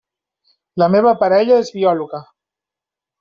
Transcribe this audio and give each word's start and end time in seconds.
La 0.83 0.87
meva 0.95 1.11
parella 1.23 1.59
és 1.65 1.69
biòloga. 1.79 2.23